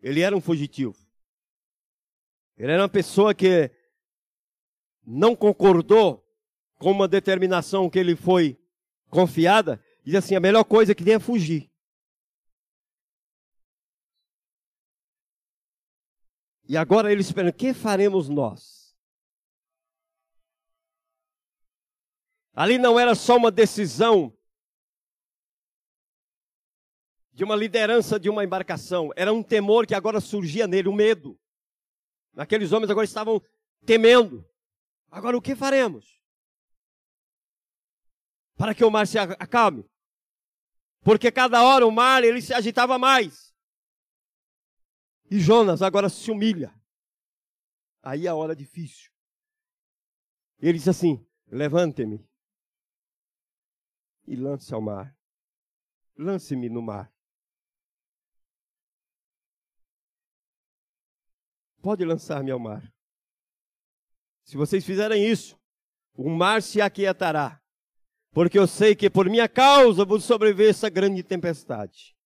Ele 0.00 0.20
era 0.20 0.36
um 0.36 0.40
fugitivo. 0.40 0.96
Ele 2.56 2.72
era 2.72 2.82
uma 2.82 2.88
pessoa 2.88 3.34
que 3.34 3.70
não 5.04 5.34
concordou 5.34 6.24
com 6.78 6.90
uma 6.90 7.08
determinação 7.08 7.90
que 7.90 7.98
ele 7.98 8.14
foi 8.16 8.58
confiada. 9.10 9.84
Diz 10.04 10.14
assim: 10.14 10.34
a 10.34 10.40
melhor 10.40 10.64
coisa 10.64 10.94
que 10.94 11.04
tem 11.04 11.14
é 11.14 11.20
fugir. 11.20 11.70
E 16.68 16.76
agora 16.76 17.12
eles 17.12 17.26
esperam: 17.26 17.50
o 17.50 17.52
que 17.52 17.74
faremos 17.74 18.28
nós? 18.28 18.96
Ali 22.54 22.78
não 22.78 22.98
era 22.98 23.14
só 23.14 23.36
uma 23.36 23.50
decisão 23.50 24.36
de 27.32 27.44
uma 27.44 27.56
liderança 27.56 28.20
de 28.20 28.28
uma 28.28 28.44
embarcação, 28.44 29.10
era 29.16 29.32
um 29.32 29.42
temor 29.42 29.86
que 29.86 29.94
agora 29.94 30.20
surgia 30.20 30.66
nele, 30.66 30.88
um 30.88 30.94
medo. 30.94 31.38
Aqueles 32.36 32.72
homens 32.72 32.90
agora 32.90 33.04
estavam 33.04 33.42
temendo. 33.86 34.46
Agora 35.10 35.36
o 35.36 35.42
que 35.42 35.54
faremos? 35.54 36.20
Para 38.56 38.74
que 38.74 38.84
o 38.84 38.90
mar 38.90 39.06
se 39.06 39.18
acalme. 39.18 39.88
Porque 41.00 41.32
cada 41.32 41.62
hora 41.62 41.86
o 41.86 41.90
mar 41.90 42.22
ele 42.22 42.40
se 42.40 42.54
agitava 42.54 42.98
mais. 42.98 43.52
E 45.30 45.40
Jonas 45.40 45.82
agora 45.82 46.08
se 46.08 46.30
humilha. 46.30 46.72
Aí 48.02 48.26
é 48.26 48.30
a 48.30 48.34
hora 48.34 48.54
difícil. 48.54 49.10
Ele 50.58 50.78
diz 50.78 50.88
assim: 50.88 51.26
Levante-me 51.46 52.24
e 54.26 54.36
lance 54.36 54.72
ao 54.72 54.80
mar. 54.80 55.16
Lance-me 56.16 56.68
no 56.68 56.82
mar. 56.82 57.12
Pode 61.82 62.04
lançar-me 62.04 62.52
ao 62.52 62.60
mar. 62.60 62.94
Se 64.44 64.56
vocês 64.56 64.86
fizerem 64.86 65.26
isso, 65.26 65.60
o 66.14 66.30
mar 66.30 66.62
se 66.62 66.80
aquietará, 66.80 67.60
porque 68.30 68.56
eu 68.56 68.68
sei 68.68 68.94
que 68.94 69.10
por 69.10 69.28
minha 69.28 69.48
causa 69.48 70.04
vos 70.04 70.24
sobreviver 70.24 70.70
essa 70.70 70.88
grande 70.88 71.24
tempestade. 71.24 72.16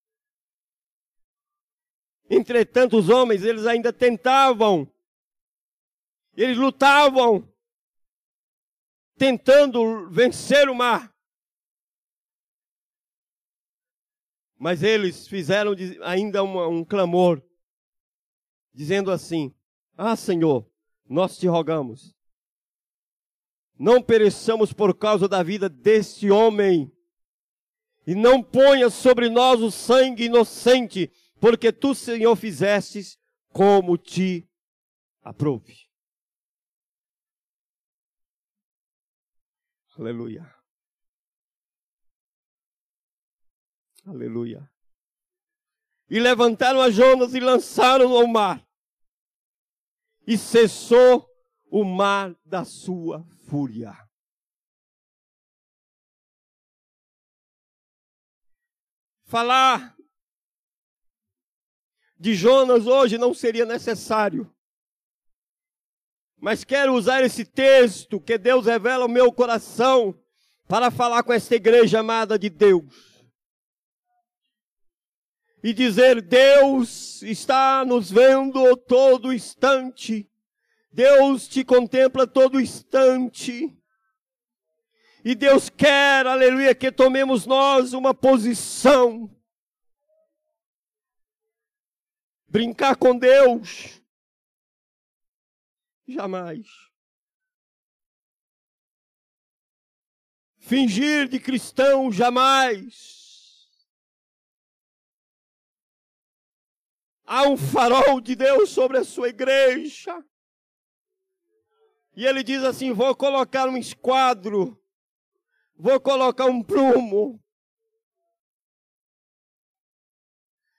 Entretanto, 2.29 2.99
os 2.99 3.09
homens, 3.09 3.45
eles 3.45 3.64
ainda 3.64 3.92
tentavam, 3.92 4.92
eles 6.37 6.59
lutavam, 6.59 7.51
tentando 9.16 10.11
vencer 10.11 10.69
o 10.69 10.75
mar. 10.75 11.14
Mas 14.59 14.83
eles 14.83 15.27
fizeram 15.29 15.73
ainda 16.03 16.42
uma, 16.42 16.66
um 16.66 16.85
clamor, 16.85 17.45
dizendo 18.77 19.11
assim: 19.11 19.55
Ah, 19.97 20.15
Senhor, 20.15 20.71
nós 21.09 21.39
te 21.39 21.47
rogamos, 21.47 22.15
não 23.79 24.03
pereçamos 24.03 24.71
por 24.71 24.95
causa 24.95 25.27
da 25.27 25.43
vida 25.43 25.67
deste 25.67 26.31
homem, 26.31 26.93
e 28.07 28.15
não 28.15 28.43
ponha 28.43 28.91
sobre 28.91 29.31
nós 29.31 29.62
o 29.62 29.71
sangue 29.71 30.27
inocente, 30.27 31.11
porque 31.41 31.73
tu, 31.73 31.95
Senhor, 31.95 32.37
fizestes 32.37 33.19
como 33.49 33.97
te 33.97 34.47
aprove. 35.23 35.87
Aleluia. 39.99 40.55
Aleluia. 44.05 44.71
E 46.11 46.21
levantaram 46.21 46.81
a 46.81 46.91
Jonas 46.91 47.35
e 47.35 47.41
lançaram 47.41 48.15
ao 48.15 48.27
mar. 48.27 48.65
E 50.27 50.37
cessou 50.37 51.29
o 51.71 51.85
mar 51.85 52.35
da 52.45 52.65
sua 52.65 53.25
fúria. 53.49 53.97
Falar 59.25 59.97
de 62.19 62.35
Jonas 62.35 62.87
hoje 62.87 63.19
não 63.19 63.35
seria 63.35 63.65
necessário. 63.65 64.53
Mas 66.39 66.65
quero 66.65 66.95
usar 66.95 67.23
esse 67.23 67.45
texto 67.45 68.21
que 68.21 68.39
Deus 68.39 68.67
revela 68.67 69.05
ao 69.05 69.09
meu 69.09 69.33
coração 69.33 70.19
para 70.69 70.91
falar 70.91 71.23
com 71.23 71.33
esta 71.33 71.55
igreja 71.55 72.01
amada 72.01 72.39
de 72.39 72.51
Deus 72.51 73.15
e 75.66 75.74
dizer: 75.74 76.22
Deus 76.22 77.22
está 77.22 77.85
nos 77.85 78.09
vendo 78.09 78.76
todo 78.76 79.33
instante, 79.33 80.31
Deus 80.92 81.48
te 81.48 81.64
contempla 81.64 82.24
todo 82.24 82.61
instante. 82.61 83.76
E 85.24 85.35
Deus 85.35 85.68
quer, 85.68 86.24
aleluia, 86.24 86.72
que 86.72 86.92
tomemos 86.92 87.46
nós 87.46 87.92
uma 87.94 88.14
posição. 88.14 89.29
Brincar 92.46 92.94
com 92.94 93.18
Deus. 93.18 94.00
Jamais. 96.07 96.64
Fingir 100.61 101.26
de 101.26 101.40
cristão, 101.40 102.12
jamais. 102.12 103.15
Há 107.27 107.49
um 107.49 107.57
farol 107.57 108.21
de 108.21 108.35
Deus 108.35 108.71
sobre 108.71 108.99
a 108.99 109.05
sua 109.05 109.29
igreja. 109.29 110.25
E 112.15 112.25
ele 112.25 112.43
diz 112.43 112.62
assim: 112.62 112.93
Vou 112.93 113.15
colocar 113.15 113.69
um 113.69 113.77
esquadro 113.77 114.81
Vou 115.79 116.01
colocar 116.01 116.47
um 116.47 116.62
prumo. 116.62 117.43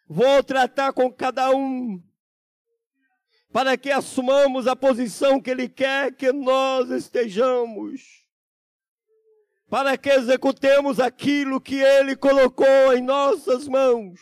Vou 0.08 0.44
tratar 0.44 0.92
com 0.92 1.12
cada 1.12 1.52
um. 1.52 2.02
Para 3.52 3.78
que 3.78 3.92
assumamos 3.92 4.68
a 4.68 4.76
posição 4.76 5.40
que 5.40 5.52
Ele 5.52 5.70
quer 5.70 6.16
que 6.16 6.32
nós 6.32 6.90
estejamos. 6.90 8.26
Para 9.70 9.98
que 9.98 10.10
executemos 10.10 11.00
aquilo 11.00 11.62
que 11.62 11.76
Ele 11.76 12.16
colocou 12.16 12.94
em 12.94 13.02
nossas 13.02 13.68
mãos. 13.68 14.20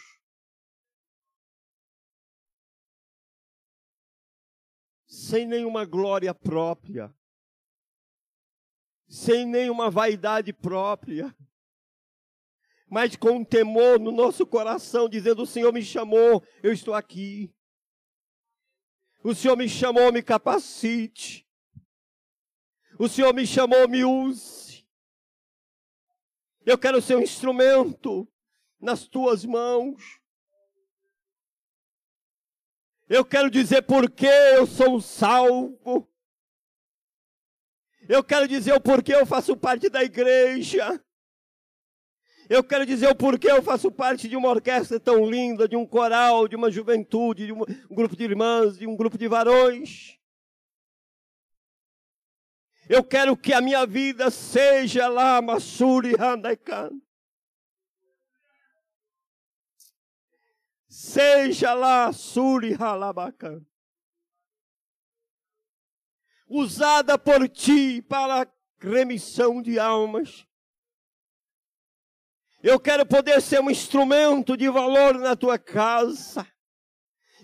Sem 5.16 5.46
nenhuma 5.46 5.86
glória 5.86 6.34
própria 6.34 7.14
sem 9.08 9.46
nenhuma 9.46 9.90
vaidade 9.90 10.52
própria, 10.52 11.36
mas 12.90 13.16
com 13.16 13.38
um 13.38 13.46
temor 13.46 14.00
no 14.00 14.12
nosso 14.12 14.46
coração, 14.46 15.10
dizendo: 15.10 15.44
O 15.44 15.48
Senhor 15.48 15.72
me 15.72 15.84
chamou, 15.84 16.44
eu 16.62 16.72
estou 16.72 16.94
aqui. 16.94 17.54
O 19.24 19.34
Senhor 19.34 19.58
me 19.58 19.68
chamou, 19.68 20.12
me 20.12 20.22
capacite. 20.22 21.48
O 23.00 23.08
Senhor 23.10 23.34
me 23.34 23.46
chamou, 23.46 23.88
me 23.88 24.06
use. 24.06 24.86
Eu 26.66 26.78
quero 26.78 27.02
ser 27.02 27.16
um 27.16 27.22
instrumento 27.22 28.28
nas 28.80 29.08
tuas 29.08 29.44
mãos. 29.46 30.22
Eu 33.08 33.24
quero 33.24 33.52
dizer 33.52 33.84
por 33.84 34.10
que 34.10 34.26
eu 34.26 34.66
sou 34.66 35.00
salvo. 35.00 36.08
Eu 38.10 38.24
quero 38.24 38.48
dizer 38.48 38.74
o 38.74 38.82
porquê 38.82 39.14
eu 39.14 39.26
faço 39.26 39.56
parte 39.56 39.90
da 39.90 40.04
igreja. 40.04 41.00
Eu 42.50 42.64
quero 42.64 42.86
dizer 42.86 43.08
o 43.08 43.16
porquê 43.16 43.50
eu 43.50 43.62
faço 43.62 43.92
parte 43.92 44.28
de 44.28 44.36
uma 44.36 44.50
orquestra 44.50 45.00
tão 45.00 45.30
linda, 45.30 45.68
de 45.68 45.76
um 45.76 45.86
coral, 45.86 46.48
de 46.48 46.56
uma 46.56 46.72
juventude, 46.72 47.48
de 47.48 47.52
um 47.54 47.66
grupo 47.92 48.16
de 48.16 48.24
irmãs, 48.24 48.78
de 48.78 48.88
um 48.88 48.96
grupo 48.96 49.18
de 49.18 49.28
varões. 49.28 50.20
Eu 52.88 53.04
quero 53.04 53.36
que 53.36 53.52
a 53.52 53.62
minha 53.62 53.86
vida 53.86 54.30
seja 54.30 55.08
lá, 55.08 55.42
Masuri 55.42 56.16
Handaikan. 56.20 56.92
Seja 60.98 61.74
lá, 61.74 62.14
Suri 62.14 62.74
Halabakan 62.74 63.66
usada 66.48 67.18
por 67.18 67.50
ti 67.50 68.02
para 68.02 68.50
remissão 68.80 69.62
de 69.62 69.78
almas. 69.78 70.48
Eu 72.64 72.80
quero 72.80 73.06
poder 73.06 73.42
ser 73.42 73.60
um 73.60 73.70
instrumento 73.70 74.56
de 74.56 74.70
valor 74.70 75.16
na 75.20 75.36
tua 75.36 75.60
casa. 75.60 76.50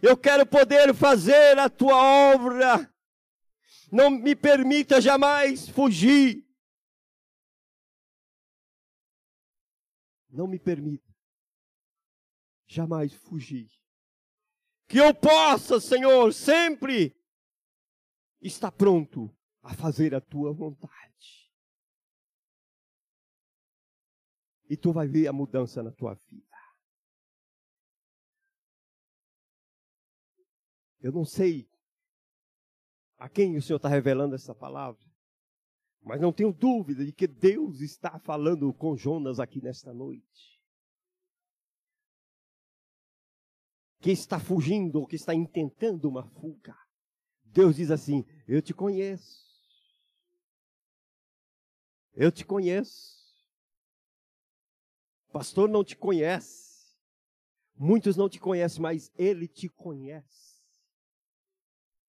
Eu 0.01 0.15
quero 0.15 0.45
poder 0.45 0.93
fazer 0.93 1.59
a 1.59 1.69
tua 1.69 2.33
obra. 2.33 2.89
Não 3.91 4.09
me 4.09 4.33
permita 4.33 5.01
jamais 5.01 5.67
fugir. 5.67 6.47
Não 10.29 10.47
me 10.47 10.57
permita 10.57 11.10
jamais 12.71 13.13
fugir. 13.13 13.69
Que 14.87 14.97
eu 14.97 15.13
possa, 15.13 15.79
Senhor, 15.79 16.33
sempre 16.33 17.13
está 18.41 18.71
pronto 18.71 19.29
a 19.61 19.73
fazer 19.73 20.15
a 20.15 20.21
tua 20.21 20.53
vontade. 20.53 21.51
E 24.69 24.77
tu 24.77 24.93
vai 24.93 25.05
ver 25.05 25.27
a 25.27 25.33
mudança 25.33 25.83
na 25.83 25.91
tua 25.91 26.15
vida. 26.29 26.47
Eu 31.01 31.11
não 31.11 31.25
sei 31.25 31.69
a 33.17 33.27
quem 33.27 33.57
o 33.57 33.61
Senhor 33.61 33.77
está 33.77 33.89
revelando 33.89 34.35
essa 34.35 34.55
palavra, 34.55 35.03
mas 36.01 36.21
não 36.21 36.31
tenho 36.31 36.53
dúvida 36.53 37.03
de 37.03 37.11
que 37.11 37.27
Deus 37.27 37.81
está 37.81 38.17
falando 38.19 38.73
com 38.73 38.95
Jonas 38.95 39.39
aqui 39.39 39.61
nesta 39.61 39.93
noite. 39.93 40.50
Que 44.01 44.11
está 44.11 44.39
fugindo 44.39 44.99
ou 44.99 45.07
que 45.07 45.15
está 45.15 45.33
intentando 45.33 46.09
uma 46.09 46.23
fuga. 46.23 46.75
Deus 47.45 47.75
diz 47.75 47.91
assim: 47.91 48.25
Eu 48.47 48.61
te 48.61 48.73
conheço. 48.73 49.45
Eu 52.13 52.31
te 52.31 52.43
conheço. 52.43 53.21
Pastor 55.31 55.69
não 55.69 55.83
te 55.83 55.95
conhece. 55.95 56.71
Muitos 57.75 58.15
não 58.15 58.29
te 58.29 58.39
conhecem, 58.39 58.81
mas 58.81 59.11
ele 59.17 59.47
te 59.47 59.69
conhece. 59.69 60.51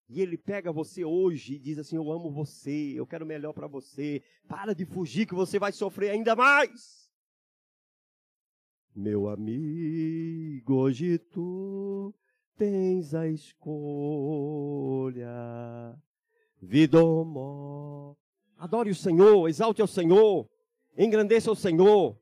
E 0.08 0.20
ele 0.20 0.36
pega 0.36 0.70
você 0.70 1.04
hoje 1.04 1.54
e 1.54 1.58
diz 1.58 1.78
assim: 1.78 1.96
Eu 1.96 2.10
amo 2.12 2.30
você, 2.30 2.92
eu 2.94 3.06
quero 3.06 3.24
melhor 3.24 3.52
para 3.52 3.66
você. 3.66 4.22
Para 4.46 4.74
de 4.74 4.84
fugir, 4.84 5.26
que 5.26 5.34
você 5.34 5.58
vai 5.58 5.72
sofrer 5.72 6.10
ainda 6.10 6.36
mais. 6.36 7.01
Meu 8.94 9.30
amigo, 9.30 10.74
hoje 10.74 11.16
tu 11.16 12.14
tens 12.58 13.14
a 13.14 13.26
escolha. 13.26 13.72
Vida 16.60 17.02
ou 17.02 17.24
morte. 17.24 18.20
Adore 18.58 18.90
o 18.90 18.94
Senhor, 18.94 19.48
exalte 19.48 19.82
o 19.82 19.86
Senhor, 19.86 20.46
engrandeça 20.96 21.50
o 21.50 21.56
Senhor. 21.56 22.20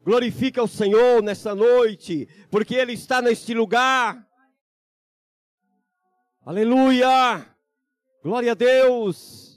Glorifica 0.00 0.62
o 0.62 0.68
Senhor 0.68 1.20
nessa 1.20 1.52
noite, 1.52 2.28
porque 2.48 2.76
Ele 2.76 2.92
está 2.92 3.20
neste 3.20 3.52
lugar. 3.52 4.24
Aleluia! 6.42 7.44
Glória 8.22 8.52
a 8.52 8.54
Deus! 8.54 9.49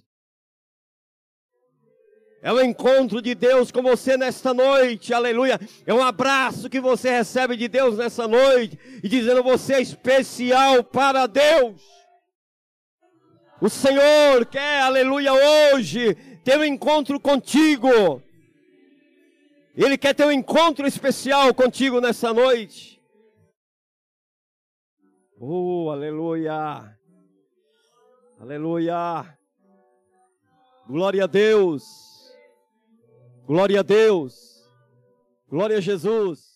É 2.45 2.51
o 2.51 2.61
encontro 2.61 3.21
de 3.21 3.33
Deus 3.33 3.71
com 3.71 3.81
você 3.81 4.17
nesta 4.17 4.53
noite, 4.53 5.13
aleluia. 5.13 5.57
É 5.85 5.93
um 5.93 6.03
abraço 6.03 6.69
que 6.69 6.81
você 6.81 7.09
recebe 7.09 7.55
de 7.55 7.69
Deus 7.69 7.97
nessa 7.97 8.27
noite, 8.27 8.77
e 9.01 9.07
dizendo: 9.07 9.41
você 9.41 9.75
é 9.75 9.81
especial 9.81 10.83
para 10.83 11.25
Deus. 11.25 11.81
O 13.61 13.69
Senhor 13.69 14.45
quer, 14.45 14.81
aleluia, 14.81 15.31
hoje 15.33 16.15
ter 16.43 16.59
um 16.59 16.65
encontro 16.65 17.17
contigo. 17.17 18.21
Ele 19.73 19.97
quer 19.97 20.13
ter 20.13 20.25
um 20.25 20.31
encontro 20.31 20.85
especial 20.85 21.53
contigo 21.53 22.01
nessa 22.01 22.33
noite. 22.33 23.01
Oh, 25.39 25.89
aleluia. 25.89 26.93
Aleluia. 28.37 29.37
Glória 30.85 31.23
a 31.23 31.27
Deus. 31.27 32.02
Glória 33.45 33.81
a 33.81 33.83
Deus. 33.83 34.63
Glória 35.49 35.77
a 35.77 35.81
Jesus. 35.81 36.52